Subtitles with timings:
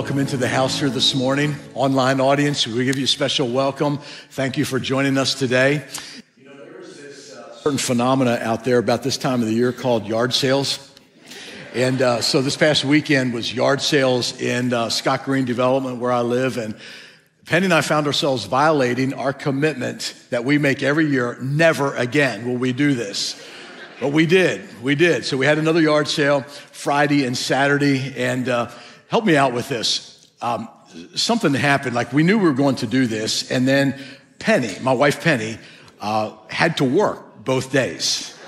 [0.00, 1.54] Welcome into the house here this morning.
[1.74, 3.98] Online audience, we give you a special welcome.
[4.30, 5.86] Thank you for joining us today.
[6.38, 9.74] You know, there's this uh, certain phenomena out there about this time of the year
[9.74, 10.90] called yard sales.
[11.74, 16.12] And uh, so this past weekend was yard sales in uh, Scott Green Development where
[16.12, 16.56] I live.
[16.56, 16.76] And
[17.44, 21.36] Penny and I found ourselves violating our commitment that we make every year.
[21.42, 23.38] Never again will we do this.
[24.00, 24.62] But we did.
[24.82, 25.26] We did.
[25.26, 28.14] So we had another yard sale Friday and Saturday.
[28.16, 28.70] And uh,
[29.10, 30.26] help me out with this.
[30.40, 30.68] Um,
[31.14, 31.94] something happened.
[31.94, 33.50] Like we knew we were going to do this.
[33.50, 34.00] And then
[34.38, 35.58] Penny, my wife Penny,
[36.00, 38.38] uh, had to work both days.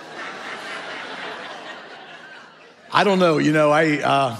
[2.92, 3.36] I don't know.
[3.38, 3.98] You know, I.
[3.98, 4.36] Uh,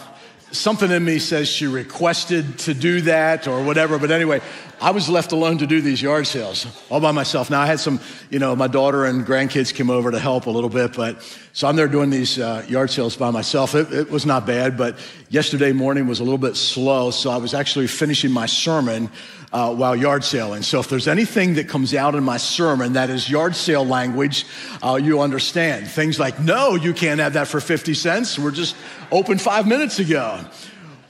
[0.53, 3.99] something in me says she requested to do that or whatever.
[3.99, 4.41] But anyway,
[4.83, 7.51] I was left alone to do these yard sales all by myself.
[7.51, 10.51] Now I had some, you know, my daughter and grandkids came over to help a
[10.51, 13.77] little bit, but so I'm there doing these uh, yard sales by myself.
[13.77, 14.99] It, it, was not bad, but
[15.31, 19.09] yesterday morning was a little bit slow, so I was actually finishing my sermon
[19.53, 20.63] uh, while yard selling.
[20.63, 24.47] So if there's anything that comes out in my sermon that is yard sale language,
[24.83, 25.87] uh, you understand.
[25.87, 28.37] Things like, no, you can't have that for 50 cents.
[28.37, 28.75] We're just
[29.13, 30.45] open five minutes ago.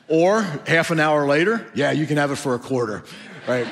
[0.08, 3.02] Or half an hour later, yeah, you can have it for a quarter,
[3.46, 3.66] right?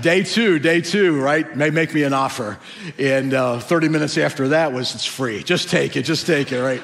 [0.00, 1.56] Day two, day two, right?
[1.56, 2.58] May make me an offer.
[2.98, 5.42] And uh, 30 minutes after that was it's free.
[5.42, 6.82] Just take it, just take it, right?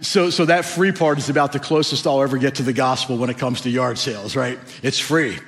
[0.00, 3.18] So, so that free part is about the closest I'll ever get to the gospel
[3.18, 4.58] when it comes to yard sales, right?
[4.82, 5.38] It's free.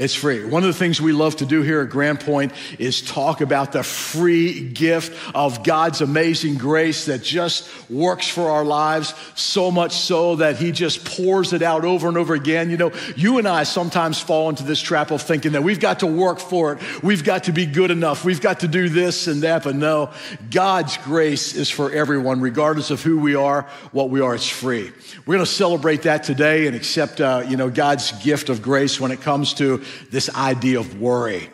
[0.00, 0.42] It's free.
[0.46, 3.72] One of the things we love to do here at Grand Point is talk about
[3.72, 9.92] the free gift of God's amazing grace that just works for our lives so much
[9.92, 12.70] so that He just pours it out over and over again.
[12.70, 16.00] You know, you and I sometimes fall into this trap of thinking that we've got
[16.00, 19.26] to work for it, we've got to be good enough, we've got to do this
[19.26, 19.64] and that.
[19.64, 20.14] But no,
[20.50, 24.34] God's grace is for everyone, regardless of who we are, what we are.
[24.34, 24.92] It's free.
[25.26, 28.98] We're going to celebrate that today and accept, uh, you know, God's gift of grace
[28.98, 31.50] when it comes to this idea of worry.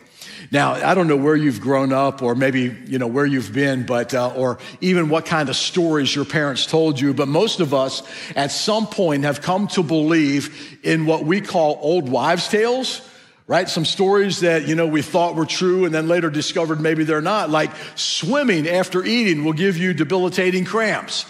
[0.51, 3.85] Now, I don't know where you've grown up or maybe, you know, where you've been,
[3.85, 7.75] but, uh, or even what kind of stories your parents told you, but most of
[7.75, 8.03] us
[8.37, 13.03] at some point have come to believe in what we call old wives' tales
[13.49, 13.69] right?
[13.69, 17.21] Some stories that, you know, we thought were true and then later discovered maybe they're
[17.21, 21.27] not, like swimming after eating will give you debilitating cramps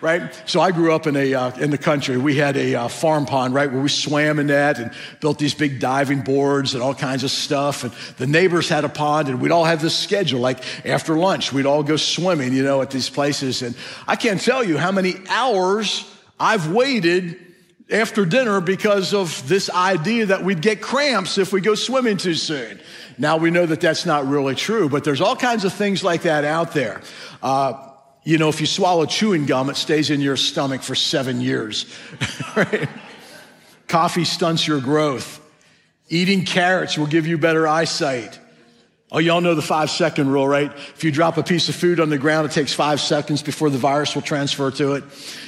[0.00, 0.42] right?
[0.46, 2.16] So I grew up in a uh, in the country.
[2.16, 5.54] We had a uh, farm pond, right, where we swam in that and built these
[5.54, 7.84] big diving boards and all kinds of stuff.
[7.84, 10.40] And the neighbors had a pond, and we'd all have this schedule.
[10.40, 13.62] Like after lunch, we'd all go swimming, you know, at these places.
[13.62, 13.74] And
[14.06, 16.04] I can't tell you how many hours
[16.38, 17.36] I've waited
[17.90, 22.34] after dinner because of this idea that we'd get cramps if we go swimming too
[22.34, 22.78] soon.
[23.16, 26.22] Now we know that that's not really true, but there's all kinds of things like
[26.22, 27.00] that out there.
[27.42, 27.87] Uh,
[28.28, 31.86] you know, if you swallow chewing gum, it stays in your stomach for seven years.
[32.56, 32.86] right?
[33.86, 35.40] Coffee stunts your growth.
[36.10, 38.38] Eating carrots will give you better eyesight.
[39.10, 40.70] Oh, y'all know the five second rule, right?
[40.70, 43.70] If you drop a piece of food on the ground, it takes five seconds before
[43.70, 45.04] the virus will transfer to it.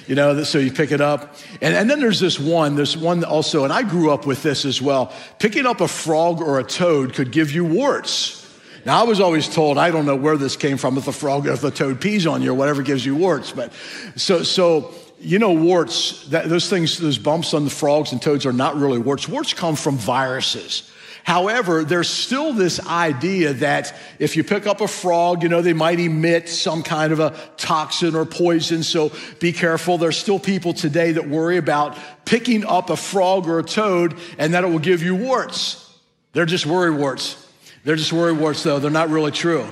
[0.06, 1.36] You know, so you pick it up.
[1.60, 4.64] And, and then there's this one, there's one also, and I grew up with this
[4.64, 5.12] as well.
[5.38, 8.39] Picking up a frog or a toad could give you warts.
[8.84, 11.46] Now, I was always told, I don't know where this came from, if the frog,
[11.46, 13.52] if the toad pees on you or whatever gives you warts.
[13.52, 13.72] But
[14.16, 18.46] so, so, you know, warts, that, those things, those bumps on the frogs and toads
[18.46, 19.28] are not really warts.
[19.28, 20.90] Warts come from viruses.
[21.24, 25.74] However, there's still this idea that if you pick up a frog, you know, they
[25.74, 28.82] might emit some kind of a toxin or poison.
[28.82, 29.98] So be careful.
[29.98, 34.54] There's still people today that worry about picking up a frog or a toad and
[34.54, 35.94] that it will give you warts.
[36.32, 37.46] They're just worry warts.
[37.84, 38.78] They're just worry warts, though.
[38.78, 39.66] They're not really true.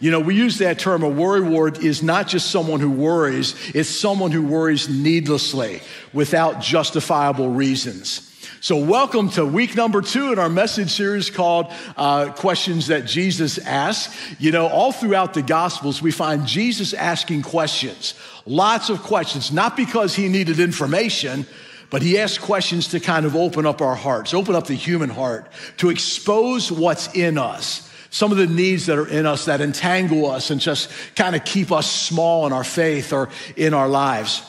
[0.00, 1.04] You know, we use that term.
[1.04, 5.80] A worry wart is not just someone who worries, it's someone who worries needlessly
[6.12, 8.28] without justifiable reasons.
[8.60, 13.58] So, welcome to week number two in our message series called uh, Questions That Jesus
[13.58, 14.40] Asked.
[14.40, 19.76] You know, all throughout the Gospels, we find Jesus asking questions, lots of questions, not
[19.76, 21.46] because he needed information,
[21.92, 25.10] but he asks questions to kind of open up our hearts, open up the human
[25.10, 27.86] heart, to expose what's in us.
[28.08, 31.44] Some of the needs that are in us that entangle us and just kind of
[31.44, 34.42] keep us small in our faith or in our lives.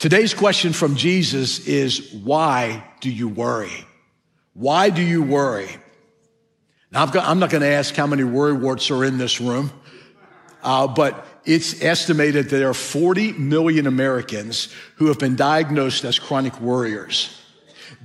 [0.00, 3.86] Today's question from Jesus is why do you worry?
[4.52, 5.68] Why do you worry?
[6.90, 9.70] Now, I'm not going to ask how many worry warts are in this room,
[10.64, 16.18] uh, but it's estimated that there are 40 million Americans who have been diagnosed as
[16.18, 17.38] chronic worriers.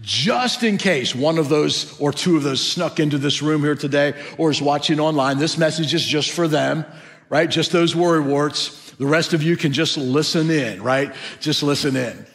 [0.01, 3.75] Just in case one of those or two of those snuck into this room here
[3.75, 6.86] today or is watching online, this message is just for them,
[7.30, 7.50] right?
[7.50, 8.92] Just those worry warts.
[8.92, 11.13] The rest of you can just listen in, right?
[11.39, 12.25] Just listen in.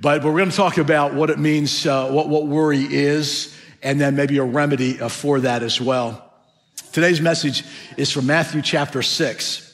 [0.00, 4.00] But we're going to talk about what it means, uh, what, what worry is, and
[4.00, 6.32] then maybe a remedy uh, for that as well.
[6.92, 7.64] Today's message
[7.96, 9.71] is from Matthew chapter 6.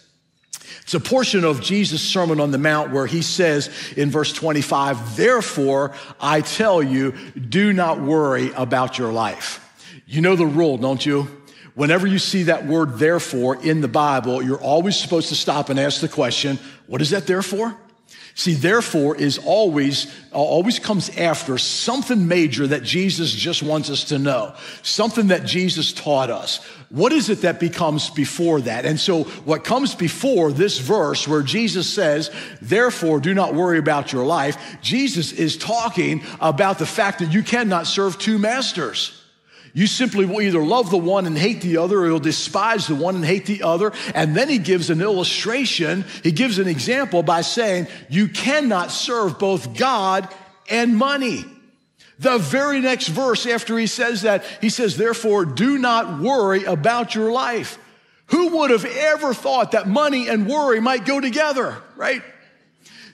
[0.89, 5.19] It's a portion of Jesus' Sermon on the Mount where he says in verse 25,
[5.19, 9.63] Therefore, I tell you, do not worry about your life.
[10.07, 11.29] You know the rule, don't you?
[11.75, 15.79] Whenever you see that word therefore in the Bible, you're always supposed to stop and
[15.79, 17.77] ask the question, What is that there for?
[18.39, 24.19] See, therefore is always, always comes after something major that Jesus just wants us to
[24.21, 24.55] know,
[24.85, 26.59] something that Jesus taught us.
[26.89, 28.87] What is it that becomes before that?
[28.87, 32.31] And so what comes before this verse where Jesus says,
[32.63, 37.43] therefore do not worry about your life, Jesus is talking about the fact that you
[37.43, 39.18] cannot serve two masters.
[39.75, 42.95] You simply will either love the one and hate the other, or you'll despise the
[42.95, 43.93] one and hate the other.
[44.15, 46.05] And then he gives an illustration.
[46.23, 50.29] He gives an example by saying, you cannot serve both God
[50.71, 51.45] and money.
[52.19, 57.15] The very next verse after he says that, he says, therefore, do not worry about
[57.15, 57.79] your life.
[58.27, 62.23] Who would have ever thought that money and worry might go together, right?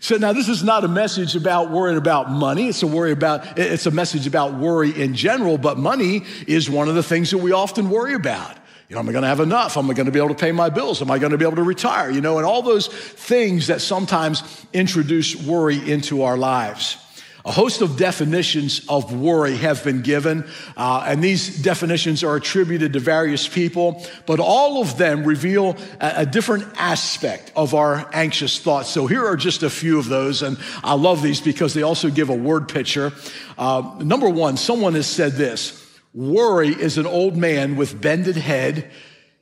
[0.05, 2.69] So now this is not a message about worrying about money.
[2.69, 6.91] It's a worry about, it's a message about worry in general, but money is one
[6.91, 8.55] of the things that we often worry about.
[8.91, 9.79] You know, am I going to have enough?
[9.79, 11.01] Am I going to be able to pay my bills?
[11.01, 12.11] Am I going to be able to retire?
[12.11, 16.99] You know, and all those things that sometimes introduce worry into our lives.
[17.47, 20.49] A host of definitions of worry have been given,
[20.79, 26.13] uh, and these definitions are attributed to various people, but all of them reveal a,
[26.19, 28.89] a, different aspect of our anxious thoughts.
[28.89, 32.09] So here are just a few of those, and I love these because they also
[32.09, 33.13] give a word picture.
[33.59, 35.83] Uh, number one, someone has said this
[36.15, 38.91] worry is an old man with bended head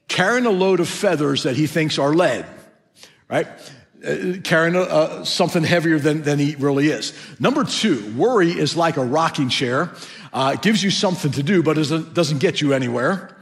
[0.08, 2.46] carrying a load of feathers that he thinks are lead,
[3.28, 3.46] right?
[4.04, 7.12] Uh, carrying uh, something heavier than, than he really is.
[7.38, 9.92] Number two, worry is like a rocking chair.
[10.32, 13.36] Uh, it gives you something to do, but it doesn't get you anywhere.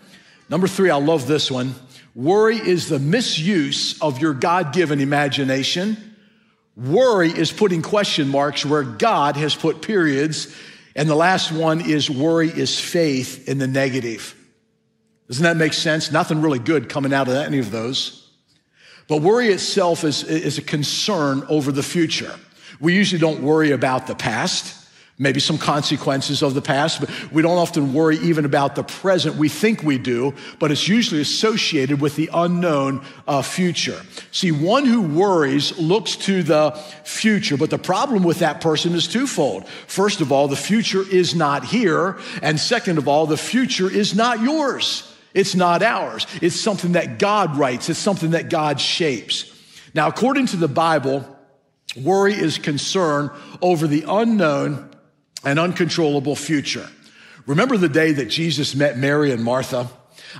[0.50, 1.74] Number three, I love this one.
[2.14, 5.96] Worry is the misuse of your God given imagination.
[6.76, 10.54] Worry is putting question marks where God has put periods.
[10.94, 14.34] And the last one is worry is faith in the negative.
[15.28, 16.12] Doesn't that make sense?
[16.12, 18.19] Nothing really good coming out of any of those.
[19.10, 22.32] But worry itself is, is a concern over the future.
[22.78, 24.86] We usually don't worry about the past,
[25.18, 29.34] maybe some consequences of the past, but we don't often worry even about the present.
[29.34, 34.00] We think we do, but it's usually associated with the unknown uh, future.
[34.30, 36.70] See, one who worries looks to the
[37.02, 39.68] future, but the problem with that person is twofold.
[39.88, 44.14] First of all, the future is not here, and second of all, the future is
[44.14, 45.09] not yours.
[45.34, 46.26] It's not ours.
[46.42, 47.88] It's something that God writes.
[47.88, 49.46] It's something that God shapes.
[49.94, 51.24] Now, according to the Bible,
[51.96, 53.30] worry is concern
[53.62, 54.90] over the unknown
[55.44, 56.88] and uncontrollable future.
[57.46, 59.88] Remember the day that Jesus met Mary and Martha?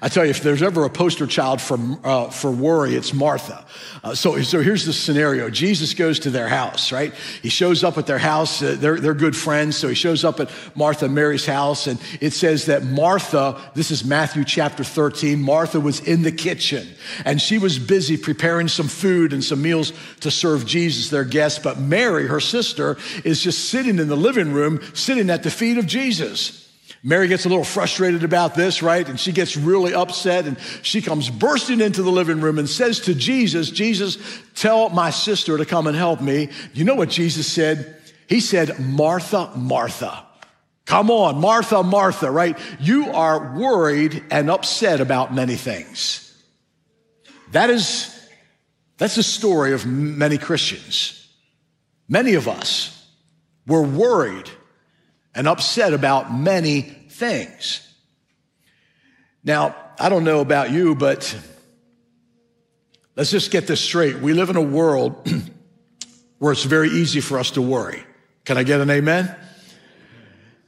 [0.01, 3.65] I tell you, if there's ever a poster child for, uh, for worry, it's Martha.
[4.05, 5.51] Uh, so, so here's the scenario.
[5.51, 7.13] Jesus goes to their house, right?
[7.43, 8.63] He shows up at their house.
[8.63, 9.77] Uh, they're, they're good friends.
[9.77, 11.89] So he shows up at Martha Mary's house.
[11.89, 16.87] And it says that Martha, this is Matthew chapter 13, Martha was in the kitchen
[17.25, 21.63] and she was busy preparing some food and some meals to serve Jesus, their guest.
[21.65, 25.79] But Mary, her sister, is just sitting in the living room, sitting at the feet
[25.79, 26.70] of Jesus.
[27.03, 29.09] Mary gets a little frustrated about this, right?
[29.09, 33.01] And she gets really upset and she comes bursting into the living room and says
[33.01, 34.19] to Jesus, Jesus,
[34.55, 36.51] tell my sister to come and help me.
[36.75, 37.97] You know what Jesus said?
[38.29, 40.27] He said, Martha, Martha.
[40.85, 42.59] Come on, Martha, Martha, right?
[42.79, 46.27] You are worried and upset about many things.
[47.53, 48.15] That is,
[48.99, 51.29] that's the story of many Christians.
[52.09, 53.07] Many of us
[53.67, 54.51] were worried
[55.35, 57.87] and upset about many things.
[59.45, 61.37] Now, I don't know about you, but
[63.17, 64.19] let's just get this straight.
[64.19, 65.29] We live in a world
[66.39, 68.05] where it's very easy for us to worry.
[68.45, 69.35] Can I get an amen?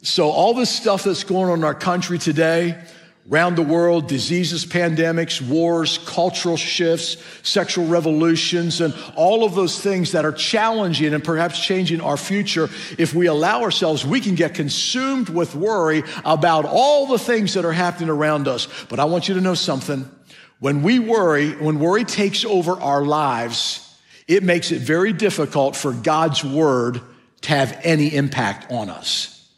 [0.03, 2.83] So, all this stuff that's going on in our country today,
[3.31, 10.13] around the world, diseases, pandemics, wars, cultural shifts, sexual revolutions, and all of those things
[10.13, 12.69] that are challenging and perhaps changing our future.
[12.99, 17.65] If we allow ourselves, we can get consumed with worry about all the things that
[17.65, 18.67] are happening around us.
[18.89, 20.11] But I want you to know something.
[20.59, 25.93] When we worry, when worry takes over our lives, it makes it very difficult for
[25.93, 27.01] God's word
[27.43, 29.49] to have any impact on us.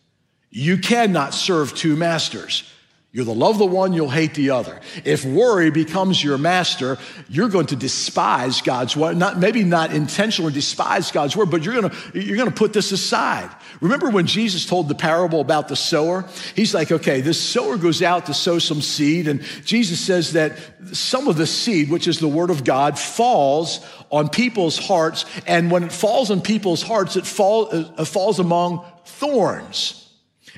[0.50, 2.70] You cannot serve two masters.
[3.16, 4.80] You'll love the one, you'll hate the other.
[5.04, 9.16] If worry becomes your master, you're going to despise God's word.
[9.16, 12.72] Not, maybe not intentionally despise God's word, but you're going to, you're going to put
[12.72, 13.48] this aside.
[13.80, 16.28] Remember when Jesus told the parable about the sower?
[16.56, 20.58] He's like, okay, this sower goes out to sow some seed, and Jesus says that
[20.90, 25.24] some of the seed, which is the word of God, falls on people's hearts.
[25.46, 30.10] And when it falls on people's hearts, it, fall, it falls among thorns.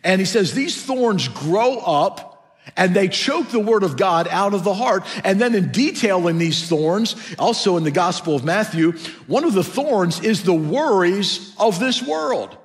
[0.02, 2.32] And he says these thorns grow up
[2.76, 5.04] and they choke the word of God out of the heart.
[5.24, 8.92] And then in detailing these thorns, also in the Gospel of Matthew,
[9.26, 12.56] one of the thorns is the worries of this world.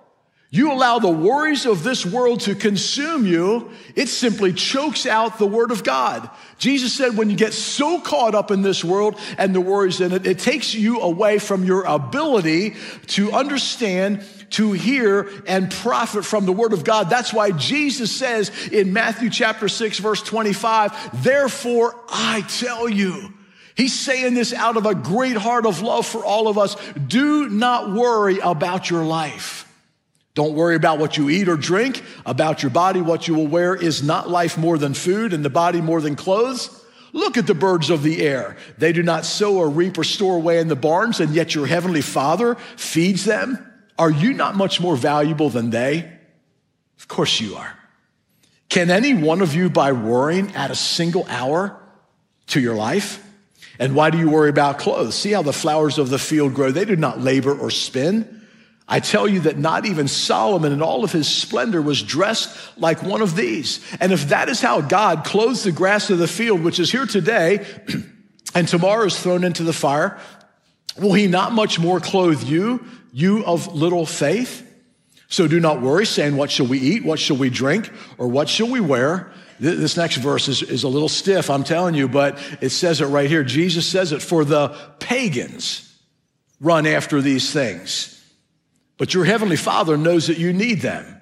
[0.54, 5.48] You allow the worries of this world to consume you, it simply chokes out the
[5.48, 6.30] word of God.
[6.58, 10.12] Jesus said, when you get so caught up in this world and the worries in
[10.12, 12.76] it, it takes you away from your ability
[13.08, 17.10] to understand to hear and profit from the word of God.
[17.10, 23.34] That's why Jesus says in Matthew chapter 6 verse 25, therefore I tell you,
[23.76, 26.76] He's saying this out of a great heart of love for all of us.
[26.96, 29.68] Do not worry about your life.
[30.34, 33.76] Don't worry about what you eat or drink, about your body, what you will wear.
[33.76, 36.84] Is not life more than food and the body more than clothes?
[37.14, 38.56] Look at the birds of the air.
[38.78, 41.66] They do not sow or reap or store away in the barns, and yet your
[41.66, 43.71] heavenly Father feeds them.
[44.02, 46.12] Are you not much more valuable than they?
[46.98, 47.78] Of course you are.
[48.68, 51.80] Can any one of you, by worrying, add a single hour
[52.48, 53.24] to your life?
[53.78, 55.14] And why do you worry about clothes?
[55.14, 56.72] See how the flowers of the field grow.
[56.72, 58.42] They do not labor or spin.
[58.88, 63.04] I tell you that not even Solomon in all of his splendor was dressed like
[63.04, 63.86] one of these.
[64.00, 67.06] And if that is how God clothes the grass of the field, which is here
[67.06, 67.68] today
[68.56, 70.20] and tomorrow is thrown into the fire,
[71.00, 74.68] will he not much more clothe you, you of little faith?
[75.28, 77.06] So do not worry, saying, What shall we eat?
[77.06, 77.90] What shall we drink?
[78.18, 79.32] Or what shall we wear?
[79.60, 83.06] This next verse is, is a little stiff, I'm telling you, but it says it
[83.06, 83.44] right here.
[83.44, 84.70] Jesus says it for the
[85.00, 85.88] pagans
[86.60, 88.18] run after these things.
[88.98, 91.22] But your heavenly Father knows that you need them.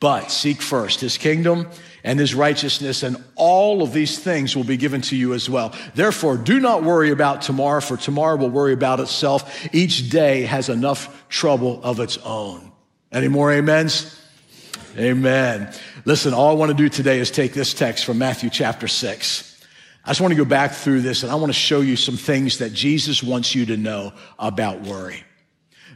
[0.00, 1.70] But seek first his kingdom
[2.04, 5.74] and his righteousness, and all of these things will be given to you as well.
[5.94, 9.68] Therefore, do not worry about tomorrow, for tomorrow will worry about itself.
[9.74, 12.72] Each day has enough trouble of its own.
[13.12, 14.16] Any more amens?
[14.96, 15.72] Amen.
[16.04, 19.46] Listen, all I want to do today is take this text from Matthew chapter 6.
[20.04, 22.16] I just want to go back through this and I want to show you some
[22.16, 25.24] things that Jesus wants you to know about worry.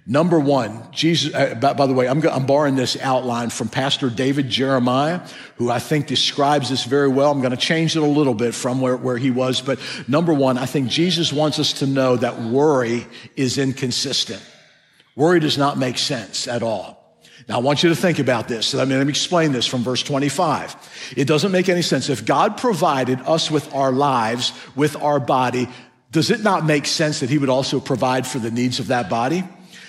[0.07, 4.11] Number one, Jesus, uh, by, by, the way, I'm, I'm borrowing this outline from Pastor
[4.11, 7.31] David Jeremiah, who I think describes this very well.
[7.31, 9.63] I'm going to change it a little bit from where, where he was.
[9.63, 14.43] But number one, I think Jesus wants us to know that worry is inconsistent.
[15.17, 17.01] Worry does not make sense at all.
[17.49, 18.75] Now, I want you to think about this.
[18.75, 21.15] Let me, let me explain this from verse 25.
[21.17, 22.11] It doesn't make any sense.
[22.11, 25.69] If God provided us with our lives, with our body,
[26.11, 29.09] does it not make sense that he would also provide for the needs of that
[29.09, 29.45] body?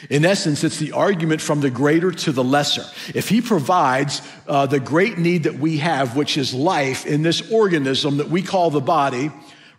[0.09, 2.85] In essence, it's the argument from the greater to the lesser.
[3.13, 7.51] If he provides uh, the great need that we have, which is life in this
[7.51, 9.31] organism that we call the body,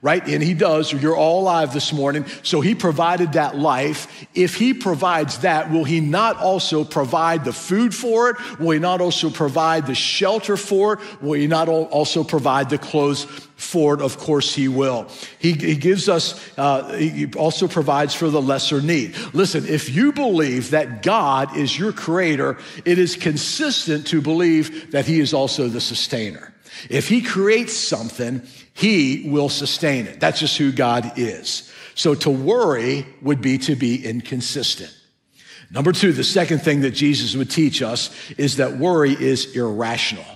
[0.03, 0.27] right?
[0.27, 0.93] And he does.
[0.93, 2.27] You're all alive this morning.
[2.43, 4.27] So he provided that life.
[4.35, 8.59] If he provides that, will he not also provide the food for it?
[8.59, 11.23] Will he not also provide the shelter for it?
[11.23, 13.25] Will he not also provide the clothes
[13.57, 14.01] for it?
[14.01, 15.09] Of course he will.
[15.39, 19.17] He, he gives us, uh, he also provides for the lesser need.
[19.33, 25.07] Listen, if you believe that God is your creator, it is consistent to believe that
[25.07, 26.53] he is also the sustainer.
[26.91, 28.43] If he creates something,
[28.77, 30.21] he will sustain it.
[30.21, 31.73] That's just who God is.
[31.95, 34.95] So to worry would be to be inconsistent.
[35.71, 40.27] Number two, the second thing that Jesus would teach us is that worry is irrational.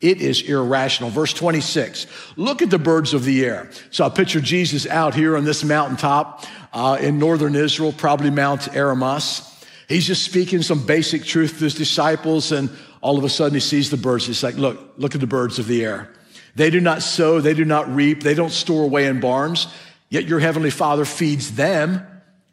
[0.00, 1.10] It is irrational.
[1.10, 2.06] Verse 26.
[2.36, 3.70] Look at the birds of the air.
[3.90, 8.62] So I picture Jesus out here on this mountaintop uh, in northern Israel, probably Mount
[8.62, 9.46] Eremos.
[9.90, 12.70] He's just speaking some basic truth to his disciples, and
[13.02, 14.26] all of a sudden he sees the birds.
[14.26, 16.08] He's like, Look, look at the birds of the air.
[16.54, 19.66] They do not sow, they do not reap, they don't store away in barns,
[20.08, 22.06] yet your heavenly Father feeds them.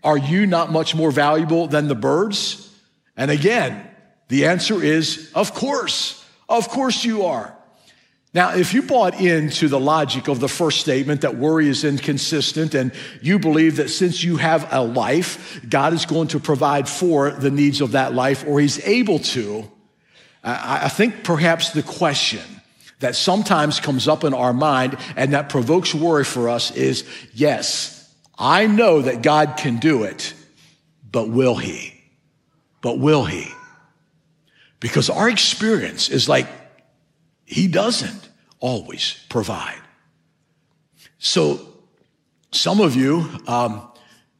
[0.03, 2.63] Are you not much more valuable than the birds?
[3.15, 3.89] And again,
[4.27, 6.23] the answer is, of course.
[6.49, 7.57] Of course you are.
[8.33, 12.75] Now, if you bought into the logic of the first statement that worry is inconsistent
[12.75, 17.31] and you believe that since you have a life, God is going to provide for
[17.31, 19.69] the needs of that life or he's able to,
[20.43, 22.56] I think perhaps the question
[22.99, 28.13] that sometimes comes up in our mind and that provokes worry for us is yes,
[28.37, 30.33] I know that God can do it,
[31.11, 31.93] but will He?
[32.81, 33.51] But will He?
[34.79, 36.47] Because our experience is like,
[37.45, 38.29] He doesn't.
[38.59, 39.79] always provide.
[41.19, 41.59] So,
[42.51, 43.87] some of you, um,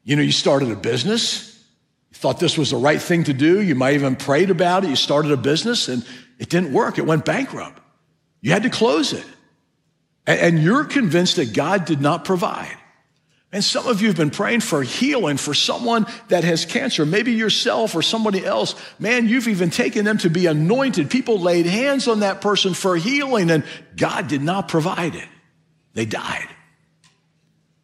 [0.03, 1.63] you know, you started a business,
[2.09, 3.61] you thought this was the right thing to do.
[3.61, 4.89] You might even prayed about it.
[4.89, 6.03] You started a business and
[6.39, 6.97] it didn't work.
[6.97, 7.79] It went bankrupt.
[8.41, 9.25] You had to close it.
[10.25, 12.77] And you're convinced that God did not provide.
[13.53, 17.32] And some of you have been praying for healing for someone that has cancer, maybe
[17.32, 18.75] yourself or somebody else.
[19.00, 21.10] Man, you've even taken them to be anointed.
[21.10, 23.63] People laid hands on that person for healing, and
[23.96, 25.27] God did not provide it.
[25.94, 26.50] They died.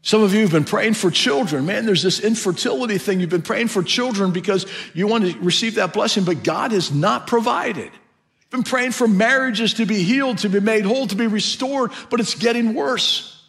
[0.01, 1.65] Some of you have been praying for children.
[1.65, 3.21] Man, there's this infertility thing.
[3.21, 6.91] You've been praying for children because you want to receive that blessing, but God has
[6.91, 7.89] not provided.
[8.53, 12.19] Been praying for marriages to be healed, to be made whole, to be restored, but
[12.19, 13.43] it's getting worse.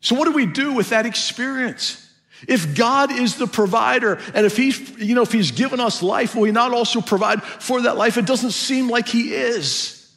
[0.00, 2.02] So, what do we do with that experience?
[2.48, 6.34] If God is the provider and if he's, you know, if he's given us life,
[6.34, 8.16] will he not also provide for that life?
[8.16, 10.10] It doesn't seem like he is.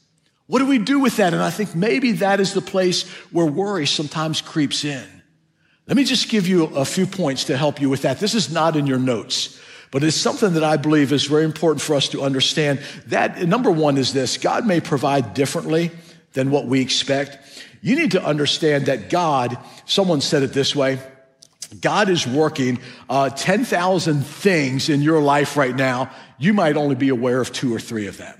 [0.48, 1.34] What do we do with that?
[1.34, 5.06] And I think maybe that is the place where worry sometimes creeps in.
[5.88, 8.22] Let me just give you a few points to help you with that.
[8.22, 9.60] This is not in your notes,
[9.92, 12.80] but it's something that I believe is very important for us to understand.
[13.08, 15.92] That number one is this God may provide differently
[16.34, 17.38] than what we expect.
[17.82, 21.00] You need to understand that God, someone said it this way
[21.80, 22.80] God is working
[23.10, 26.12] uh, 10,000 things in your life right now.
[26.38, 28.38] You might only be aware of two or three of them.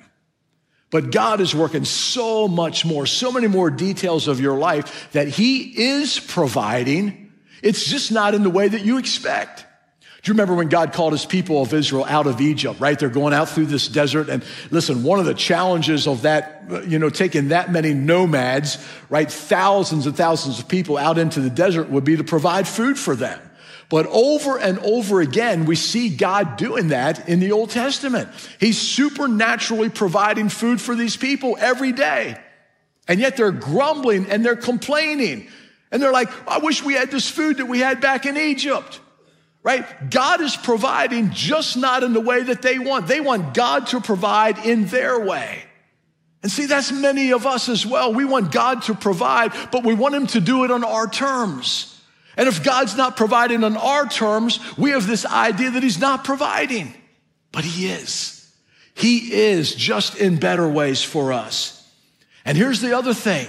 [0.90, 5.30] But God is working so much more, so many more details of your life that
[5.30, 7.32] He is providing.
[7.64, 9.66] It's just not in the way that you expect.
[10.22, 12.98] Do you remember when God called his people of Israel out of Egypt, right?
[12.98, 14.30] They're going out through this desert.
[14.30, 18.78] And listen, one of the challenges of that, you know, taking that many nomads,
[19.10, 19.32] right?
[19.32, 23.16] Thousands and thousands of people out into the desert would be to provide food for
[23.16, 23.40] them.
[23.90, 28.30] But over and over again, we see God doing that in the Old Testament.
[28.60, 32.40] He's supernaturally providing food for these people every day.
[33.08, 35.48] And yet they're grumbling and they're complaining.
[35.92, 39.00] And they're like, I wish we had this food that we had back in Egypt
[39.64, 40.10] right?
[40.10, 43.08] God is providing just not in the way that they want.
[43.08, 45.64] They want God to provide in their way.
[46.44, 48.14] And see, that's many of us as well.
[48.14, 51.88] We want God to provide, but we want Him to do it on our terms.
[52.36, 56.24] And if God's not providing on our terms, we have this idea that He's not
[56.24, 56.94] providing,
[57.52, 58.38] but He is.
[58.96, 61.78] He is just in better ways for us.
[62.44, 63.48] And here's the other thing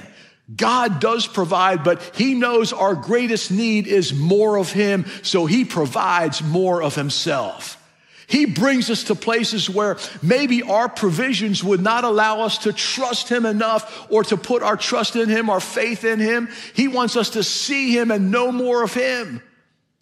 [0.54, 5.64] God does provide, but He knows our greatest need is more of Him, so He
[5.64, 7.78] provides more of Himself.
[8.26, 13.28] He brings us to places where maybe our provisions would not allow us to trust
[13.28, 16.48] Him enough or to put our trust in Him, our faith in Him.
[16.74, 19.42] He wants us to see Him and know more of Him,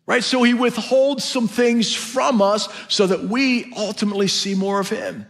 [0.06, 0.22] right?
[0.24, 5.26] So He withholds some things from us so that we ultimately see more of Him.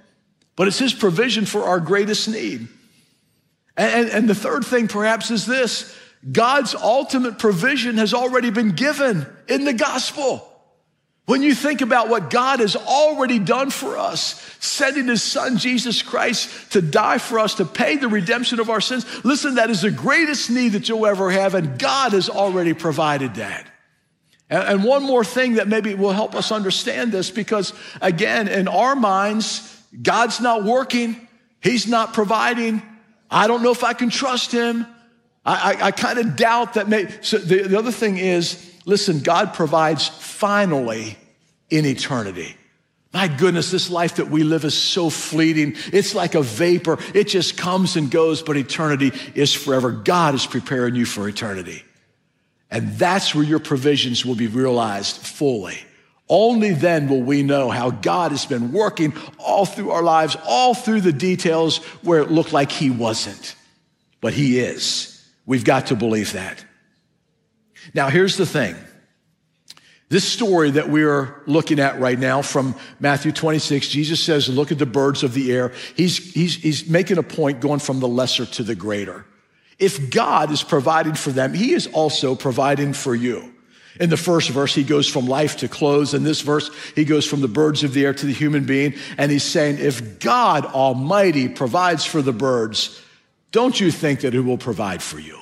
[0.55, 2.69] But it's His provision for our greatest need.
[3.77, 5.97] And, and, the third thing, perhaps, is this
[6.31, 10.47] God's ultimate provision has already been given in the gospel.
[11.27, 16.03] When you think about what God has already done for us, sending his son Jesus
[16.03, 19.83] Christ to die for us, to pay the redemption of our sins, listen, that is
[19.83, 23.71] the greatest need that you'll ever have, and God has already provided that.
[24.49, 28.97] And one more thing that maybe will help us understand this, because again, in our
[28.97, 31.29] minds, God's not working,
[31.61, 32.83] He's not providing,
[33.31, 34.87] I don't know if I can trust him.
[35.45, 36.89] I, I, I kind of doubt that.
[36.89, 41.17] May, so the, the other thing is, listen, God provides finally
[41.71, 42.57] in eternity.
[43.13, 45.75] My goodness, this life that we live is so fleeting.
[45.93, 46.99] It's like a vapor.
[47.13, 49.91] It just comes and goes, but eternity is forever.
[49.91, 51.83] God is preparing you for eternity.
[52.71, 55.79] And that's where your provisions will be realized fully.
[56.31, 60.75] Only then will we know how God has been working all through our lives, all
[60.75, 63.57] through the details where it looked like He wasn't.
[64.21, 65.29] But He is.
[65.45, 66.65] We've got to believe that.
[67.95, 68.77] Now, here's the thing.
[70.09, 74.71] This story that we are looking at right now from Matthew 26, Jesus says, Look
[74.71, 75.73] at the birds of the air.
[75.97, 79.25] He's, he's, he's making a point going from the lesser to the greater.
[79.81, 83.53] If God is providing for them, He is also providing for you.
[83.99, 86.15] In the first verse, he goes from life to clothes.
[86.15, 88.95] In this verse, he goes from the birds of the air to the human being.
[89.19, 93.01] And he's saying, if God Almighty provides for the birds,
[93.51, 95.39] don't you think that he will provide for you?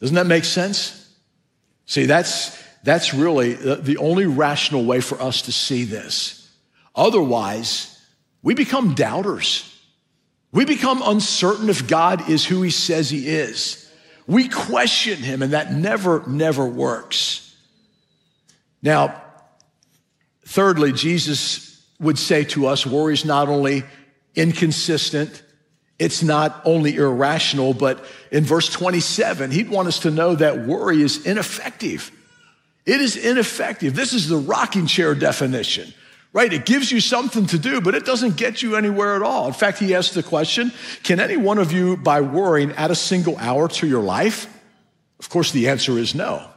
[0.00, 1.08] Doesn't that make sense?
[1.86, 6.50] See, that's, that's really the only rational way for us to see this.
[6.94, 7.98] Otherwise,
[8.42, 9.64] we become doubters.
[10.52, 13.87] We become uncertain if God is who he says he is.
[14.28, 17.56] We question him, and that never, never works.
[18.82, 19.20] Now,
[20.44, 23.82] thirdly, Jesus would say to us worry is not only
[24.36, 25.42] inconsistent,
[25.98, 31.02] It's not only irrational, but in verse 27, he'd want us to know that worry
[31.02, 32.12] is ineffective.
[32.86, 33.96] It is ineffective.
[33.96, 35.92] This is the rocking chair definition,
[36.32, 36.52] right?
[36.52, 39.46] It gives you something to do, but it doesn't get you anywhere at all.
[39.46, 42.96] In fact, he asked the question Can any one of you, by worrying, add a
[42.96, 44.46] single hour to your life?
[45.18, 46.48] Of course, the answer is no.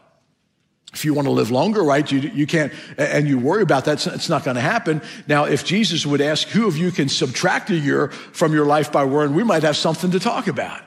[0.94, 4.06] If you want to live longer, right, you, you can't, and you worry about that,
[4.06, 5.02] it's not going to happen.
[5.26, 8.92] Now, if Jesus would ask, who of you can subtract a year from your life
[8.92, 10.82] by worrying, we might have something to talk about.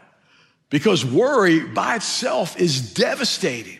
[0.68, 3.78] Because worry by itself is devastating.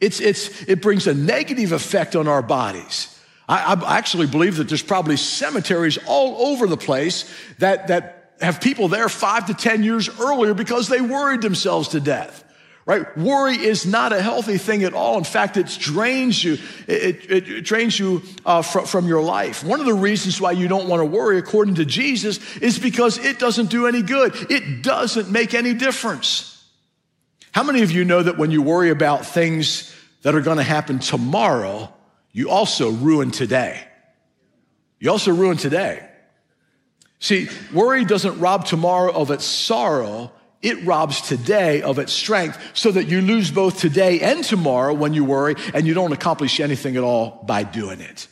[0.00, 3.15] It's, it's, it brings a negative effect on our bodies.
[3.48, 8.60] I, I actually believe that there's probably cemeteries all over the place that, that have
[8.60, 12.44] people there five to 10 years earlier because they worried themselves to death
[12.86, 13.18] right?
[13.18, 15.18] Worry is not a healthy thing at all.
[15.18, 16.56] In fact, it drains you.
[16.86, 19.64] It, it, it drains you uh, from, from your life.
[19.64, 23.18] One of the reasons why you don't want to worry, according to Jesus, is because
[23.18, 24.34] it doesn't do any good.
[24.50, 26.64] It doesn't make any difference.
[27.50, 30.62] How many of you know that when you worry about things that are going to
[30.62, 31.92] happen tomorrow,
[32.36, 33.82] you also ruin today?
[35.00, 36.06] You also ruin today.
[37.18, 42.90] See, worry doesn't rob tomorrow of its sorrow, it robs today of its strength so
[42.92, 46.98] that you lose both today and tomorrow when you worry and you don't accomplish anything
[46.98, 48.28] at all by doing it.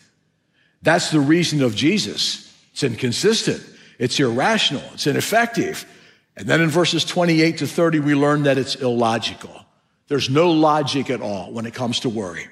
[0.83, 2.55] That's the reason of Jesus.
[2.73, 3.65] It's inconsistent.
[3.99, 4.85] It's irrational.
[4.93, 5.87] It's ineffective.
[6.37, 9.65] And then in verses 28 to 30, we learn that it's illogical.
[10.09, 12.49] There's no logic at all when it comes to worry.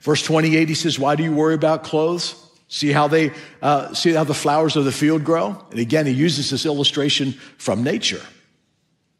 [0.00, 2.34] Verse 28, he says, why do you worry about clothes?
[2.68, 5.64] See how they, uh, see how the flowers of the field grow?
[5.70, 8.22] And again, he uses this illustration from nature.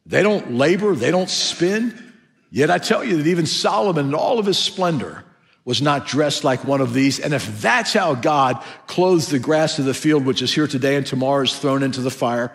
[0.06, 2.12] They don't labor, they don't spin.
[2.50, 5.24] Yet I tell you that even Solomon in all of his splendor
[5.64, 7.18] was not dressed like one of these.
[7.18, 10.96] And if that's how God clothes the grass of the field, which is here today
[10.96, 12.54] and tomorrow is thrown into the fire,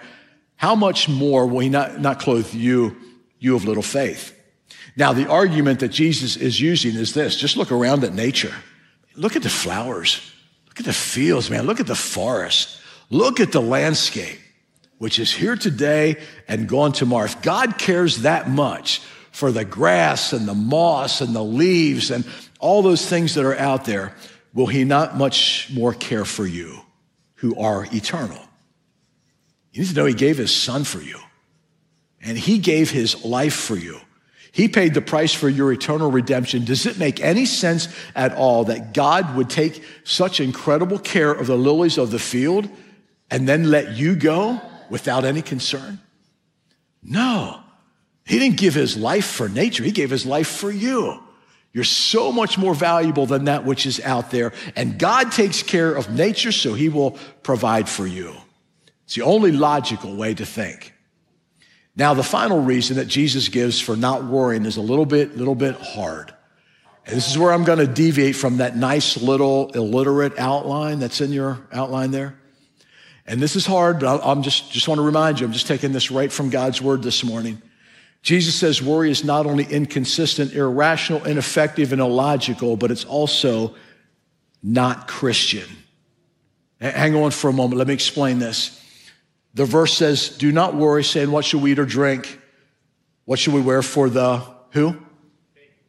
[0.55, 2.95] how much more will he not, not clothe you,
[3.39, 4.38] you of little faith?
[4.99, 8.53] Now, the argument that Jesus is using is this just look around at nature.
[9.15, 10.19] Look at the flowers.
[10.67, 11.65] Look at the fields, man.
[11.65, 12.77] Look at the forest.
[13.09, 14.39] Look at the landscape
[14.97, 16.17] which is here today
[16.49, 17.23] and gone tomorrow.
[17.23, 18.99] If God cares that much
[19.31, 22.25] for the grass and the moss and the leaves and
[22.59, 24.13] all those things that are out there,
[24.53, 26.77] will He not much more care for you
[27.35, 28.41] who are eternal?
[29.71, 31.17] You need to know He gave His Son for you,
[32.21, 34.01] and He gave His life for you.
[34.51, 36.65] He paid the price for your eternal redemption.
[36.65, 41.47] Does it make any sense at all that God would take such incredible care of
[41.47, 42.67] the lilies of the field
[43.29, 44.59] and then let you go?
[44.89, 45.99] without any concern?
[47.01, 47.61] No.
[48.25, 51.23] He didn't give his life for nature, he gave his life for you.
[51.71, 54.53] You're so much more valuable than that which is out there.
[54.75, 57.11] And God takes care of nature, so he will
[57.43, 58.33] provide for you.
[59.05, 60.93] It's the only logical way to think.
[61.99, 65.53] Now, the final reason that Jesus gives for not worrying is a little bit, little
[65.53, 66.33] bit hard.
[67.05, 71.19] And this is where I'm going to deviate from that nice little illiterate outline that's
[71.19, 72.39] in your outline there.
[73.25, 75.91] And this is hard, but I'm just, just want to remind you, I'm just taking
[75.91, 77.61] this right from God's word this morning.
[78.21, 83.75] Jesus says worry is not only inconsistent, irrational, ineffective, and illogical, but it's also
[84.63, 85.67] not Christian.
[86.79, 87.77] Hang on for a moment.
[87.77, 88.78] Let me explain this.
[89.53, 92.39] The verse says, Do not worry, saying, What should we eat or drink?
[93.25, 94.97] What should we wear for the who?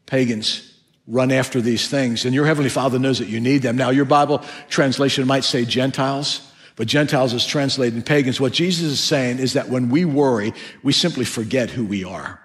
[0.07, 0.67] Pagans.
[1.07, 2.25] Run after these things.
[2.25, 3.77] And your Heavenly Father knows that you need them.
[3.77, 8.41] Now, your Bible translation might say Gentiles but Gentiles is translated in pagans.
[8.41, 12.41] What Jesus is saying is that when we worry, we simply forget who we are.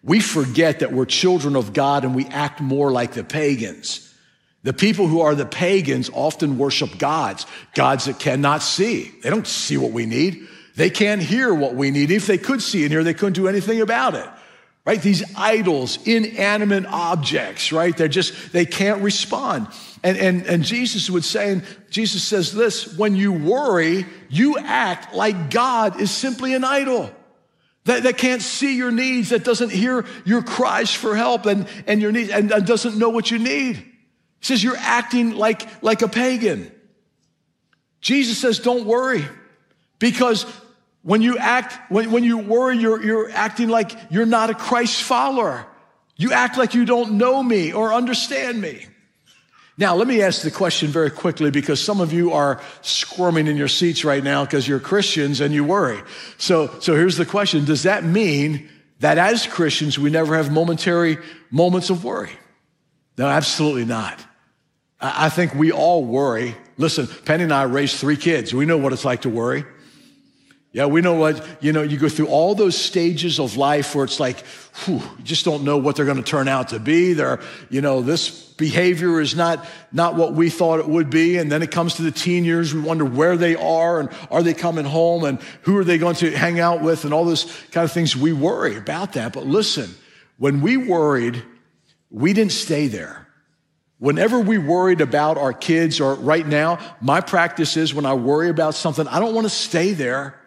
[0.00, 4.07] We forget that we're children of God and we act more like the pagans.
[4.64, 9.12] The people who are the pagans often worship gods, gods that cannot see.
[9.22, 10.48] They don't see what we need.
[10.74, 12.10] They can't hear what we need.
[12.10, 14.28] If they could see and hear, they couldn't do anything about it.
[14.84, 15.00] Right?
[15.02, 17.94] These idols, inanimate objects, right?
[17.94, 19.68] They're just, they can't respond.
[20.02, 25.14] And, and, and Jesus would say, and Jesus says this when you worry, you act
[25.14, 27.10] like God is simply an idol.
[27.84, 32.00] That, that can't see your needs, that doesn't hear your cries for help and, and
[32.00, 33.87] your needs, and, and doesn't know what you need.
[34.40, 36.70] He says you're acting like, like a pagan.
[38.00, 39.24] Jesus says, don't worry,
[39.98, 40.44] because
[41.02, 45.02] when you act, when, when you worry, you're, you're acting like you're not a Christ
[45.02, 45.66] follower.
[46.16, 48.86] You act like you don't know me or understand me.
[49.78, 53.56] Now, let me ask the question very quickly because some of you are squirming in
[53.56, 56.02] your seats right now because you're Christians and you worry.
[56.36, 57.64] So, so here's the question.
[57.64, 61.18] Does that mean that as Christians, we never have momentary
[61.52, 62.32] moments of worry?
[63.16, 64.24] No, absolutely not.
[65.00, 66.56] I think we all worry.
[66.76, 68.52] Listen, Penny and I raised three kids.
[68.52, 69.64] We know what it's like to worry.
[70.72, 74.04] Yeah, we know what, you know, you go through all those stages of life where
[74.04, 74.44] it's like,
[74.84, 77.14] whew, you just don't know what they're going to turn out to be.
[77.14, 81.38] They're, you know, this behavior is not, not what we thought it would be.
[81.38, 82.74] And then it comes to the teen years.
[82.74, 86.16] We wonder where they are and are they coming home and who are they going
[86.16, 88.14] to hang out with and all those kind of things.
[88.14, 89.32] We worry about that.
[89.32, 89.94] But listen,
[90.36, 91.42] when we worried,
[92.10, 93.27] we didn't stay there.
[93.98, 98.48] Whenever we worried about our kids or right now, my practice is when I worry
[98.48, 100.38] about something, I don't want to stay there.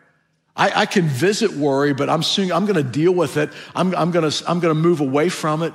[0.56, 3.50] I, I can visit worry, but I'm soon, I'm going to deal with it.
[3.76, 5.74] I'm, I'm going to, I'm going to move away from it.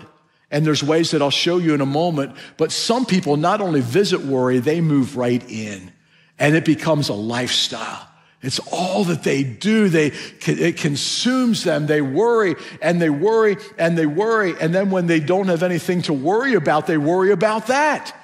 [0.50, 2.36] And there's ways that I'll show you in a moment.
[2.56, 5.92] But some people not only visit worry, they move right in
[6.38, 8.08] and it becomes a lifestyle.
[8.46, 9.88] It's all that they do.
[9.88, 10.12] They,
[10.46, 11.86] it consumes them.
[11.86, 14.54] They worry and they worry and they worry.
[14.60, 18.14] And then when they don't have anything to worry about, they worry about that,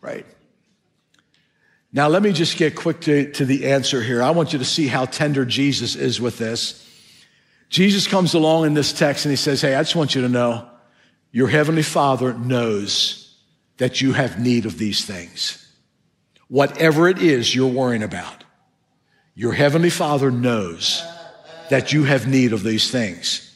[0.00, 0.24] right?
[1.92, 4.22] Now, let me just get quick to, to the answer here.
[4.22, 6.88] I want you to see how tender Jesus is with this.
[7.68, 10.28] Jesus comes along in this text and he says, Hey, I just want you to
[10.28, 10.68] know
[11.32, 13.36] your heavenly Father knows
[13.78, 15.58] that you have need of these things.
[16.48, 18.44] Whatever it is you're worrying about,
[19.34, 21.02] your heavenly Father knows
[21.70, 23.48] that you have need of these things.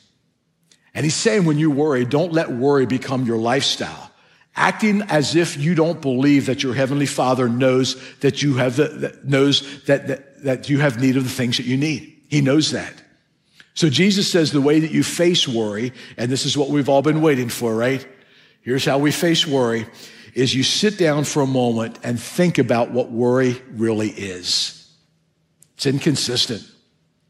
[0.94, 4.06] And he's saying when you worry, don't let worry become your lifestyle
[4.56, 8.88] acting as if you don't believe that your heavenly father knows that you have the,
[8.88, 12.16] that knows that, that, that you have need of the things that you need.
[12.28, 12.94] He knows that.
[13.74, 17.02] So Jesus says the way that you face worry, and this is what we've all
[17.02, 18.06] been waiting for, right?
[18.62, 19.86] Here's how we face worry
[20.32, 24.75] is you sit down for a moment and think about what worry really is.
[25.76, 26.62] It's inconsistent.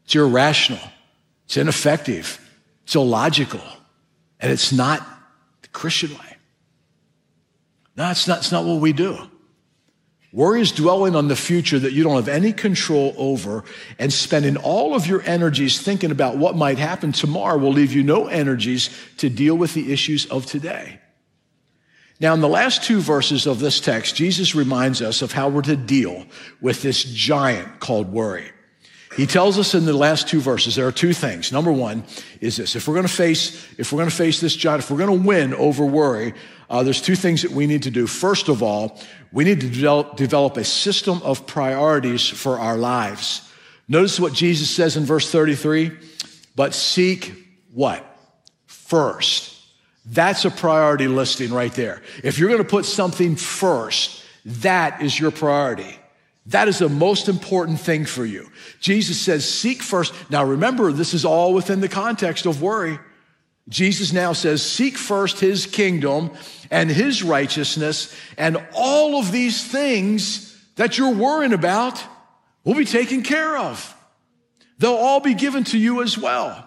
[0.05, 0.79] It's irrational.
[1.45, 2.39] It's ineffective.
[2.83, 3.61] It's illogical.
[4.39, 5.05] And it's not
[5.61, 6.37] the Christian way.
[7.95, 9.17] No, it's not, it's not what we do.
[10.31, 13.63] Worry is dwelling on the future that you don't have any control over
[13.97, 18.03] and spending all of your energies thinking about what might happen tomorrow will leave you
[18.03, 20.99] no energies to deal with the issues of today.
[22.19, 25.61] Now, in the last two verses of this text, Jesus reminds us of how we're
[25.63, 26.25] to deal
[26.61, 28.51] with this giant called worry.
[29.15, 31.51] He tells us in the last two verses there are two things.
[31.51, 32.03] Number one
[32.41, 34.91] is this: if we're going to face, if we're going to face this giant, if
[34.91, 36.33] we're going to win over worry,
[36.69, 38.05] uh, there's two things that we need to do.
[38.05, 38.99] First of all,
[39.31, 43.49] we need to develop, develop a system of priorities for our lives.
[43.87, 45.91] Notice what Jesus says in verse 33
[46.55, 47.33] but seek
[47.71, 48.03] what?
[48.65, 49.56] First.
[50.09, 52.01] That's a priority listing right there.
[52.23, 55.99] If you're going to put something first, that is your priority.
[56.47, 58.49] That is the most important thing for you.
[58.79, 60.13] Jesus says, seek first.
[60.29, 62.99] Now remember, this is all within the context of worry.
[63.67, 66.31] Jesus now says, seek first his kingdom
[66.71, 72.01] and his righteousness, and all of these things that you're worrying about
[72.63, 73.93] will be taken care of.
[74.79, 76.66] They'll all be given to you as well.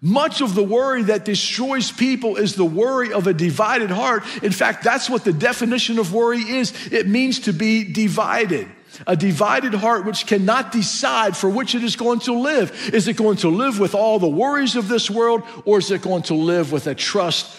[0.00, 4.22] Much of the worry that destroys people is the worry of a divided heart.
[4.44, 6.92] In fact, that's what the definition of worry is.
[6.92, 8.68] It means to be divided
[9.06, 12.90] a divided heart which cannot decide for which it is going to live.
[12.92, 16.02] Is it going to live with all the worries of this world, or is it
[16.02, 17.54] going to live with a trust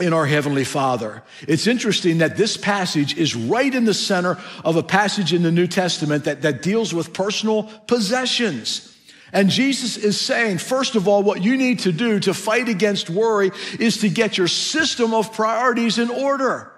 [0.00, 1.22] in our Heavenly Father.
[1.46, 5.52] It's interesting that this passage is right in the center of a passage in the
[5.52, 8.93] New Testament that, that deals with personal possessions.
[9.34, 13.10] And Jesus is saying, first of all, what you need to do to fight against
[13.10, 16.72] worry is to get your system of priorities in order.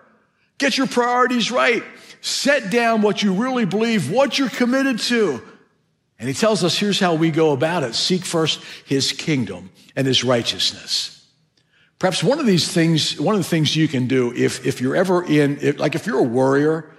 [0.57, 1.85] Get your priorities right.
[2.23, 5.43] Set down what you really believe, what you're committed to.
[6.19, 10.07] And he tells us here's how we go about it seek first his kingdom and
[10.07, 11.13] his righteousness.
[11.99, 14.97] Perhaps one of these things, one of the things you can do if, if you're
[14.97, 16.91] ever in, if, like if you're a worrier,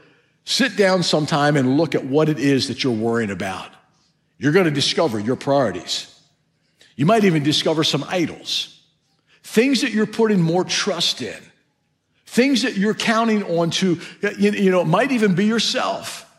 [0.45, 3.71] sit down sometime and look at what it is that you're worrying about.
[4.37, 6.13] You're going to discover your priorities.
[6.95, 8.81] You might even discover some idols,
[9.43, 11.41] things that you're putting more trust in.
[12.29, 13.99] Things that you're counting on to,
[14.37, 16.29] you know, it might even be yourself,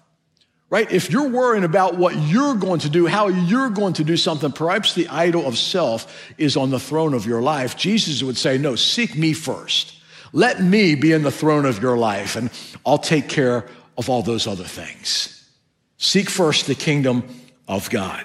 [0.68, 0.88] right?
[0.92, 4.52] If you're worrying about what you're going to do, how you're going to do something,
[4.52, 7.74] perhaps the idol of self is on the throne of your life.
[7.74, 9.94] Jesus would say, no, seek me first.
[10.34, 12.50] Let me be in the throne of your life and
[12.84, 15.50] I'll take care of all those other things.
[15.96, 17.24] Seek first the kingdom
[17.68, 18.24] of God.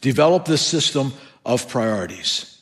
[0.00, 1.12] Develop this system
[1.44, 2.60] of priorities.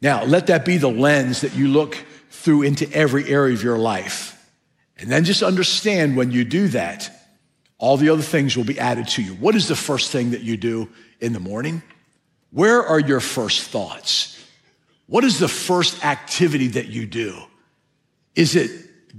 [0.00, 1.96] Now, let that be the lens that you look
[2.30, 4.36] through into every area of your life.
[4.98, 7.10] And then just understand when you do that,
[7.78, 9.32] all the other things will be added to you.
[9.32, 10.88] What is the first thing that you do
[11.20, 11.82] in the morning?
[12.50, 14.36] Where are your first thoughts?
[15.06, 17.36] What is the first activity that you do?
[18.34, 18.70] Is it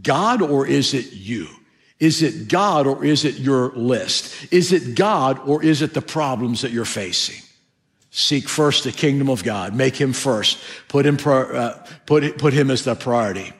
[0.03, 1.47] God or is it you?
[2.01, 4.51] Is it God or is it your list?
[4.51, 7.41] Is it God or is it the problems that you're facing?
[8.09, 9.75] Seek first the kingdom of God.
[9.75, 10.57] Make him first.
[10.87, 11.73] Put him, uh,
[12.07, 13.53] put, put him as the priority.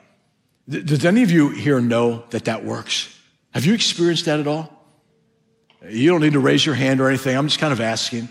[0.67, 3.15] Does any of you here know that that works?
[3.53, 4.73] Have you experienced that at all?
[5.87, 7.37] You don't need to raise your hand or anything.
[7.37, 8.27] I'm just kind of asking,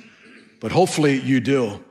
[0.58, 1.84] but hopefully you do.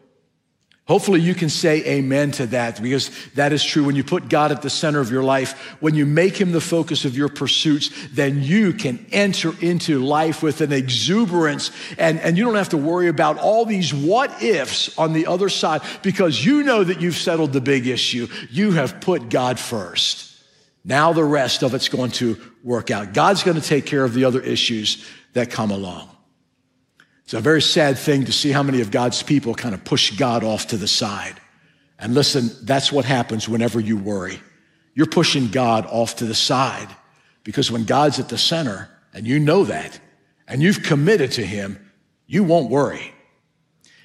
[0.89, 3.83] Hopefully, you can say amen to that because that is true.
[3.83, 6.59] When you put God at the center of your life, when you make him the
[6.59, 12.39] focus of your pursuits, then you can enter into life with an exuberance and, and
[12.39, 16.43] you don't have to worry about all these what ifs on the other side because
[16.43, 18.27] you know that you've settled the big issue.
[18.49, 20.41] You have put God first.
[20.83, 23.13] Now the rest of it's going to work out.
[23.13, 26.09] God's going to take care of the other issues that come along.
[27.29, 30.17] It's a very sad thing to see how many of God's people kind of push
[30.17, 31.39] God off to the side.
[31.99, 34.41] And listen, that's what happens whenever you worry.
[34.95, 36.87] You're pushing God off to the side
[37.43, 39.99] because when God's at the center and you know that
[40.47, 41.91] and you've committed to Him,
[42.25, 43.13] you won't worry.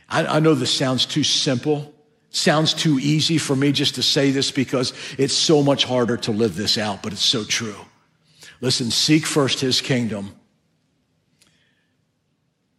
[0.06, 1.94] I, I know this sounds too simple,
[2.28, 6.30] sounds too easy for me just to say this because it's so much harder to
[6.30, 7.87] live this out, but it's so true.
[8.60, 10.34] Listen, seek first His kingdom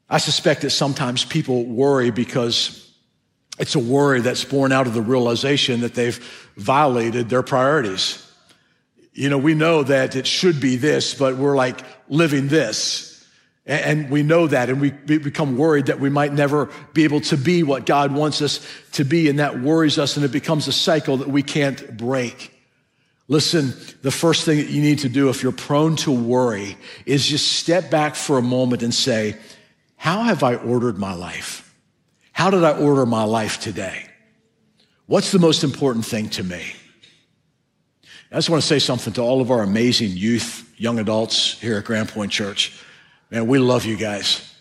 [0.10, 2.94] I suspect that sometimes people worry because
[3.58, 6.18] it's a worry that's born out of the realization that they've
[6.58, 8.22] violated their priorities.
[9.14, 13.12] You know, we know that it should be this, but we're like living this.
[13.68, 17.38] And we know that, and we become worried that we might never be able to
[17.38, 20.72] be what God wants us to be, and that worries us, and it becomes a
[20.72, 22.52] cycle that we can't break.
[23.28, 27.26] Listen, the first thing that you need to do if you're prone to worry is
[27.26, 29.36] just step back for a moment and say,
[29.96, 31.74] how have I ordered my life?
[32.32, 34.06] How did I order my life today?
[35.08, 36.74] What's the most important thing to me?
[38.32, 41.78] I just want to say something to all of our amazing youth, young adults here
[41.78, 42.84] at Grand Point Church.
[43.32, 44.54] Man, we love you guys.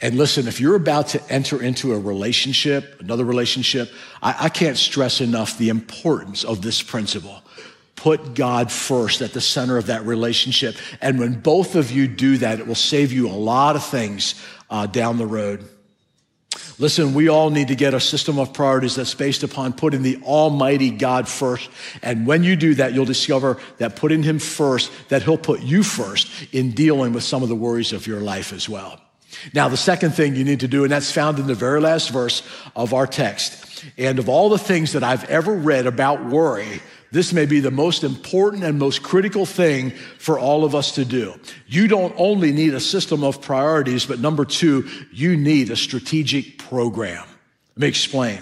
[0.00, 4.76] And listen, if you're about to enter into a relationship, another relationship, I, I, can't
[4.76, 7.40] stress enough the importance of this principle.
[7.94, 10.74] Put God first at the center of that relationship.
[11.00, 14.34] And when both of you do that, it will save you a lot of things
[14.72, 15.68] uh, down the road.
[16.78, 20.16] Listen, we all need to get a system of priorities that's based upon putting the
[20.22, 21.70] Almighty God first.
[22.02, 25.82] And when you do that, you'll discover that putting Him first, that He'll put you
[25.82, 29.00] first in dealing with some of the worries of your life as well.
[29.54, 32.10] Now, the second thing you need to do, and that's found in the very last
[32.10, 32.42] verse
[32.74, 33.84] of our text.
[33.96, 36.80] And of all the things that I've ever read about worry,
[37.12, 41.04] this may be the most important and most critical thing for all of us to
[41.04, 41.38] do.
[41.66, 46.56] You don't only need a system of priorities, but number two, you need a strategic
[46.56, 47.24] program.
[47.76, 48.40] Let me explain.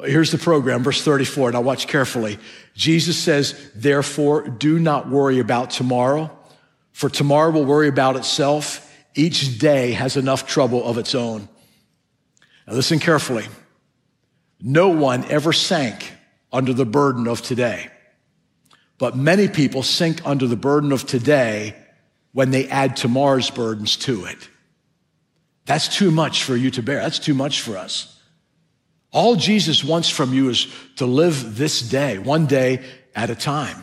[0.00, 1.52] Here's the program, verse 34.
[1.52, 2.38] Now watch carefully.
[2.74, 6.36] Jesus says, therefore, do not worry about tomorrow,
[6.92, 8.82] for tomorrow will worry about itself.
[9.14, 11.48] Each day has enough trouble of its own.
[12.66, 13.46] Now listen carefully.
[14.60, 16.15] No one ever sank
[16.52, 17.90] under the burden of today.
[18.98, 21.76] But many people sink under the burden of today
[22.32, 24.48] when they add tomorrow's burdens to it.
[25.66, 27.00] That's too much for you to bear.
[27.00, 28.20] That's too much for us.
[29.12, 33.82] All Jesus wants from you is to live this day, one day at a time.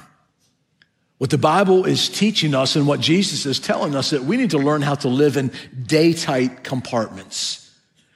[1.18, 4.52] What the Bible is teaching us and what Jesus is telling us that we need
[4.52, 5.52] to learn how to live in
[5.86, 7.63] day tight compartments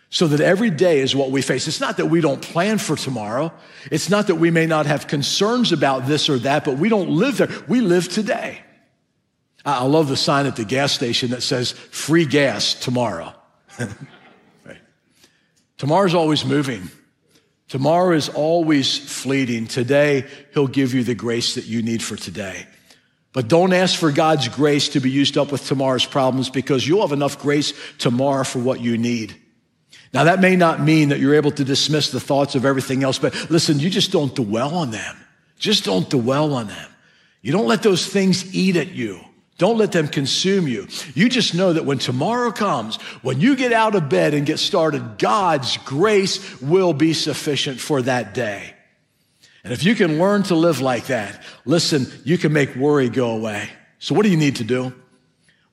[0.10, 1.68] so that every day is what we face.
[1.68, 3.52] It's not that we don't plan for tomorrow.
[3.92, 7.10] It's not that we may not have concerns about this or that, but we don't
[7.10, 7.50] live there.
[7.68, 8.62] We live today.
[9.66, 13.34] I love the sign at the gas station that says free gas tomorrow.
[15.78, 16.90] Tomorrow's always moving.
[17.68, 19.68] Tomorrow is always fleeting.
[19.68, 22.66] Today, He'll give you the grace that you need for today.
[23.34, 27.02] But don't ask for God's grace to be used up with tomorrow's problems because you'll
[27.02, 29.36] have enough grace tomorrow for what you need.
[30.14, 33.20] Now, that may not mean that you're able to dismiss the thoughts of everything else,
[33.20, 35.18] but listen, you just don't dwell on them.
[35.60, 36.90] Just don't dwell on them.
[37.42, 39.20] You don't let those things eat at you.
[39.58, 40.88] Don't let them consume you.
[41.16, 44.60] You just know that when tomorrow comes, when you get out of bed and get
[44.60, 48.76] started, God's grace will be sufficient for that day.
[49.64, 53.32] And if you can learn to live like that, listen, you can make worry go
[53.32, 53.68] away.
[54.00, 54.94] So what do you need to do?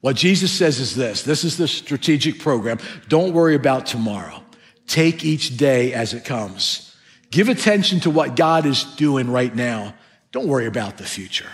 [0.04, 2.78] What Jesus says is this this is the strategic program.
[3.08, 4.42] Don't worry about tomorrow.
[4.86, 6.94] Take each day as it comes.
[7.30, 9.94] Give attention to what God is doing right now.
[10.30, 11.48] Don't worry about the future.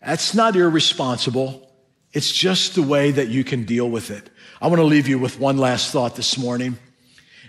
[0.00, 1.70] That's not irresponsible.
[2.14, 4.30] It's just the way that you can deal with it.
[4.62, 6.78] I want to leave you with one last thought this morning.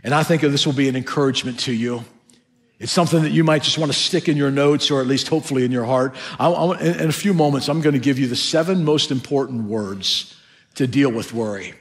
[0.03, 2.03] And I think this will be an encouragement to you.
[2.81, 5.27] It's something that you might just want to stick in your notes or at least
[5.27, 6.15] hopefully in your heart.
[6.39, 9.65] I, I, in a few moments, I'm going to give you the seven most important
[9.65, 10.35] words
[10.75, 11.75] to deal with worry.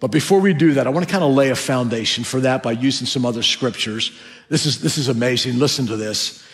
[0.00, 2.60] But before we do that, I want to kind of lay a foundation for that
[2.60, 4.10] by using some other scriptures.
[4.48, 5.60] This is, this is amazing.
[5.60, 6.44] Listen to this.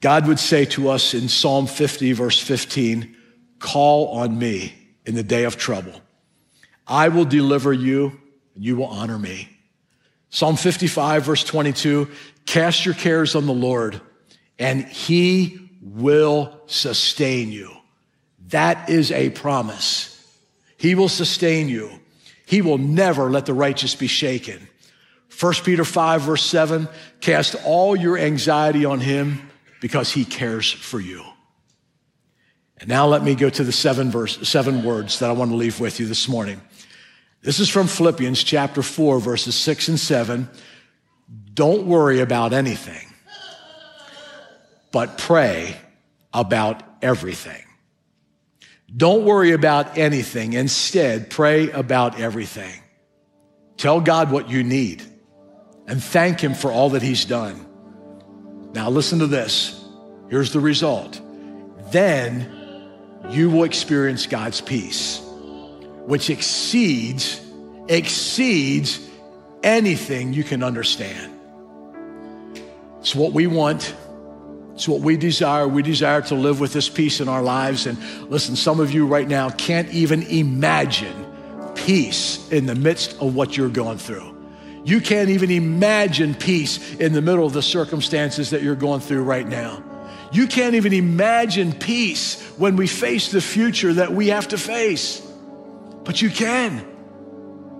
[0.00, 3.14] God would say to us in Psalm 50, verse 15,
[3.58, 4.72] Call on me
[5.04, 6.00] in the day of trouble.
[6.86, 8.18] I will deliver you,
[8.54, 9.57] and you will honor me.
[10.30, 12.08] Psalm 55, verse 22
[12.46, 14.00] Cast your cares on the Lord,
[14.58, 17.70] and he will sustain you.
[18.48, 20.14] That is a promise.
[20.78, 21.90] He will sustain you.
[22.46, 24.68] He will never let the righteous be shaken.
[25.38, 26.88] 1 Peter 5, verse 7
[27.20, 29.50] Cast all your anxiety on him
[29.80, 31.22] because he cares for you.
[32.78, 35.56] And now let me go to the seven verse, seven words that I want to
[35.56, 36.60] leave with you this morning.
[37.42, 40.48] This is from Philippians chapter 4, verses 6 and 7.
[41.54, 43.06] Don't worry about anything,
[44.92, 45.76] but pray
[46.32, 47.62] about everything.
[48.94, 50.54] Don't worry about anything.
[50.54, 52.80] Instead, pray about everything.
[53.76, 55.02] Tell God what you need
[55.86, 57.66] and thank Him for all that He's done.
[58.72, 59.82] Now, listen to this.
[60.28, 61.20] Here's the result.
[61.90, 62.52] Then
[63.30, 65.20] you will experience God's peace,
[66.08, 67.38] which exceeds,
[67.86, 68.98] exceeds
[69.62, 71.38] anything you can understand.
[73.00, 73.94] It's what we want.
[74.72, 75.68] It's what we desire.
[75.68, 77.86] We desire to live with this peace in our lives.
[77.86, 77.98] And
[78.30, 81.26] listen, some of you right now can't even imagine
[81.74, 84.34] peace in the midst of what you're going through.
[84.86, 89.24] You can't even imagine peace in the middle of the circumstances that you're going through
[89.24, 89.84] right now.
[90.32, 95.27] You can't even imagine peace when we face the future that we have to face.
[96.08, 96.82] But you can.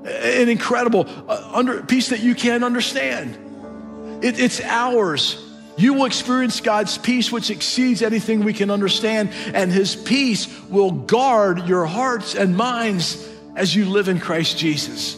[0.04, 4.22] An incredible uh, peace that you can't understand.
[4.22, 5.42] It, it's ours.
[5.78, 10.90] You will experience God's peace, which exceeds anything we can understand, and His peace will
[10.90, 13.26] guard your hearts and minds
[13.56, 15.14] as you live in Christ Jesus.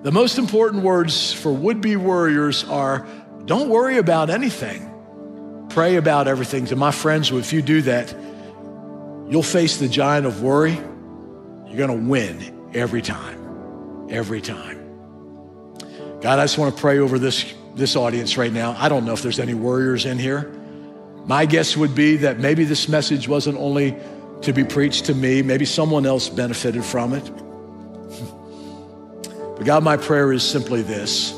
[0.00, 3.06] The most important words for would be worriers are
[3.44, 4.94] don't worry about anything
[5.68, 6.64] pray about everything.
[6.64, 8.10] To my friends, if you do that,
[9.28, 10.80] you'll face the giant of worry.
[11.66, 14.08] You're going to win every time.
[14.10, 14.82] Every time.
[16.20, 18.74] God, I just want to pray over this, this audience right now.
[18.78, 20.52] I don't know if there's any warriors in here.
[21.26, 23.96] My guess would be that maybe this message wasn't only
[24.42, 27.24] to be preached to me, maybe someone else benefited from it.
[29.56, 31.32] But God, my prayer is simply this.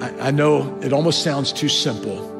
[0.00, 2.36] I, I know it almost sounds too simple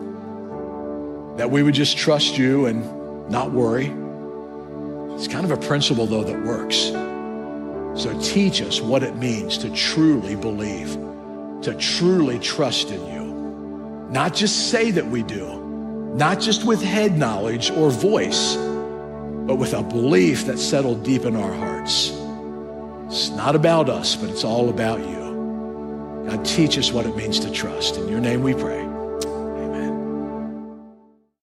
[1.38, 3.92] that we would just trust you and not worry.
[5.18, 6.76] It's kind of a principle, though, that works.
[8.00, 10.92] So teach us what it means to truly believe,
[11.62, 14.08] to truly trust in you.
[14.12, 15.58] Not just say that we do,
[16.14, 21.34] not just with head knowledge or voice, but with a belief that's settled deep in
[21.34, 22.12] our hearts.
[23.08, 26.26] It's not about us, but it's all about you.
[26.30, 27.96] God, teach us what it means to trust.
[27.96, 28.87] In your name we pray.